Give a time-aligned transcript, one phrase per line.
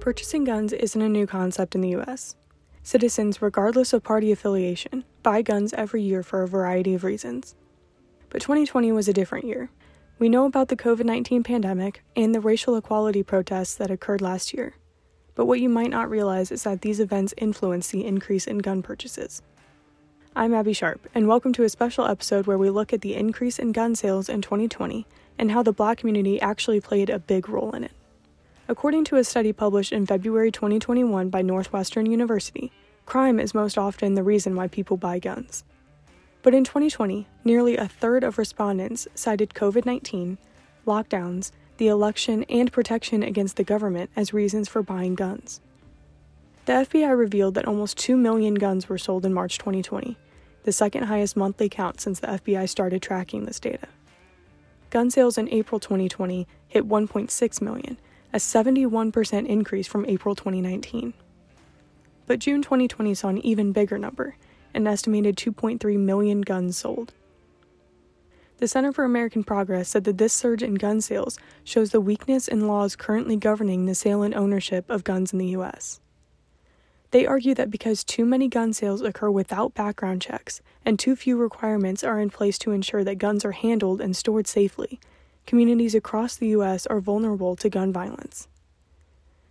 [0.00, 2.36] Purchasing guns isn't a new concept in the US.
[2.84, 7.56] Citizens, regardless of party affiliation, buy guns every year for a variety of reasons.
[8.30, 9.70] But 2020 was a different year.
[10.20, 14.54] We know about the COVID 19 pandemic and the racial equality protests that occurred last
[14.54, 14.74] year.
[15.34, 18.82] But what you might not realize is that these events influenced the increase in gun
[18.82, 19.42] purchases.
[20.36, 23.58] I'm Abby Sharp, and welcome to a special episode where we look at the increase
[23.58, 25.06] in gun sales in 2020
[25.38, 27.92] and how the black community actually played a big role in it.
[28.70, 32.70] According to a study published in February 2021 by Northwestern University,
[33.06, 35.64] crime is most often the reason why people buy guns.
[36.42, 40.36] But in 2020, nearly a third of respondents cited COVID 19,
[40.86, 45.62] lockdowns, the election, and protection against the government as reasons for buying guns.
[46.66, 50.18] The FBI revealed that almost 2 million guns were sold in March 2020,
[50.64, 53.88] the second highest monthly count since the FBI started tracking this data.
[54.90, 57.96] Gun sales in April 2020 hit 1.6 million,
[58.32, 61.14] a 71% increase from April 2019.
[62.26, 64.36] But June 2020 saw an even bigger number,
[64.74, 67.12] an estimated 2.3 million guns sold.
[68.58, 72.48] The Center for American Progress said that this surge in gun sales shows the weakness
[72.48, 76.00] in laws currently governing the sale and ownership of guns in the U.S.
[77.12, 81.36] They argue that because too many gun sales occur without background checks and too few
[81.36, 84.98] requirements are in place to ensure that guns are handled and stored safely,
[85.48, 86.84] communities across the U.S.
[86.88, 88.48] are vulnerable to gun violence.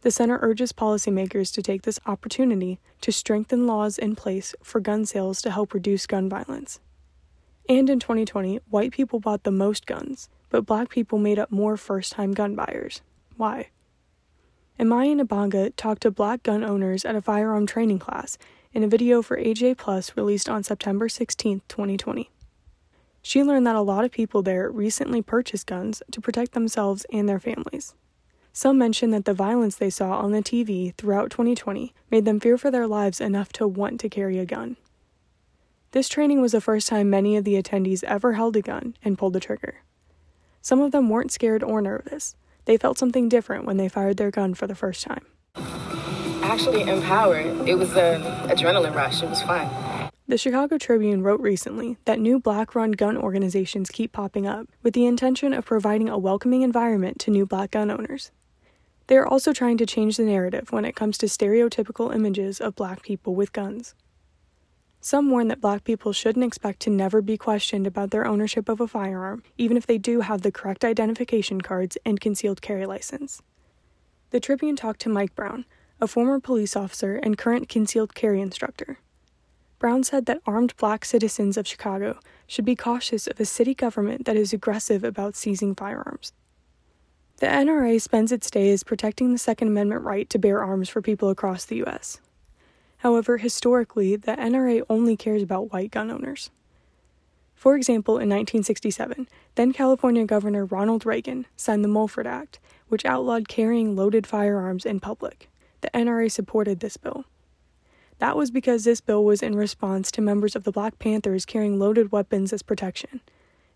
[0.00, 5.04] The center urges policymakers to take this opportunity to strengthen laws in place for gun
[5.04, 6.80] sales to help reduce gun violence.
[7.68, 11.76] And in 2020, white people bought the most guns, but black people made up more
[11.76, 13.02] first time gun buyers.
[13.36, 13.68] Why?
[14.80, 18.38] Imaeyen Ibanga talked to black gun owners at a firearm training class
[18.72, 22.30] in a video for AJ Plus released on September 16, 2020.
[23.22, 27.28] She learned that a lot of people there recently purchased guns to protect themselves and
[27.28, 27.94] their families.
[28.52, 32.58] Some mentioned that the violence they saw on the TV throughout 2020 made them fear
[32.58, 34.76] for their lives enough to want to carry a gun.
[35.92, 39.16] This training was the first time many of the attendees ever held a gun and
[39.16, 39.76] pulled the trigger.
[40.60, 42.34] Some of them weren't scared or nervous.
[42.64, 45.24] They felt something different when they fired their gun for the first time.
[46.42, 47.68] Actually empowered.
[47.68, 49.22] It was an adrenaline rush.
[49.22, 49.68] It was fun.
[50.32, 54.94] The Chicago Tribune wrote recently that new black run gun organizations keep popping up with
[54.94, 58.30] the intention of providing a welcoming environment to new black gun owners.
[59.08, 62.76] They are also trying to change the narrative when it comes to stereotypical images of
[62.76, 63.94] black people with guns.
[65.02, 68.80] Some warn that black people shouldn't expect to never be questioned about their ownership of
[68.80, 73.42] a firearm, even if they do have the correct identification cards and concealed carry license.
[74.30, 75.66] The Tribune talked to Mike Brown,
[76.00, 78.98] a former police officer and current concealed carry instructor.
[79.82, 84.26] Brown said that armed black citizens of Chicago should be cautious of a city government
[84.26, 86.32] that is aggressive about seizing firearms.
[87.38, 91.30] The NRA spends its days protecting the Second Amendment right to bear arms for people
[91.30, 92.20] across the U.S.
[92.98, 96.50] However, historically, the NRA only cares about white gun owners.
[97.56, 99.26] For example, in 1967,
[99.56, 105.00] then California Governor Ronald Reagan signed the Mulford Act, which outlawed carrying loaded firearms in
[105.00, 105.50] public.
[105.80, 107.24] The NRA supported this bill.
[108.22, 111.80] That was because this bill was in response to members of the Black Panthers carrying
[111.80, 113.20] loaded weapons as protection,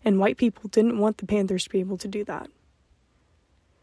[0.05, 2.49] and white people didn't want the Panthers to be able to do that.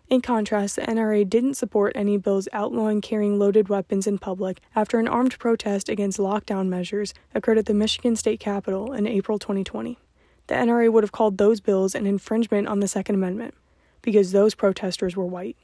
[0.08, 4.98] In contrast, the NRA didn't support any bills outlawing carrying loaded weapons in public after
[4.98, 9.98] an armed protest against lockdown measures occurred at the Michigan State Capitol in April 2020.
[10.46, 13.52] The NRA would have called those bills an infringement on the Second Amendment
[14.00, 15.58] because those protesters were white.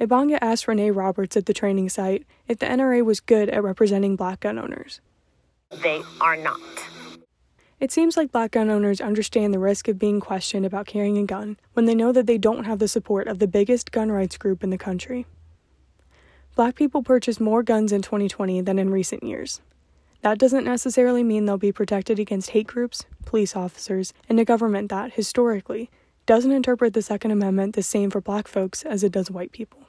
[0.00, 4.14] Ibanga asked Renee Roberts at the training site if the NRA was good at representing
[4.14, 5.00] black gun owners.
[5.82, 6.60] They are not.
[7.80, 11.24] It seems like black gun owners understand the risk of being questioned about carrying a
[11.24, 14.36] gun when they know that they don't have the support of the biggest gun rights
[14.36, 15.26] group in the country.
[16.54, 19.60] Black people purchased more guns in 2020 than in recent years.
[20.22, 24.90] That doesn't necessarily mean they'll be protected against hate groups, police officers, and a government
[24.90, 25.90] that, historically,
[26.26, 29.87] doesn't interpret the Second Amendment the same for black folks as it does white people.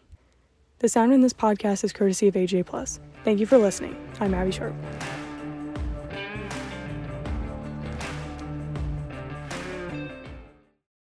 [0.79, 3.01] The sound in this podcast is courtesy of AJ Plus.
[3.25, 3.97] Thank you for listening.
[4.21, 4.73] I'm Abby Sharp.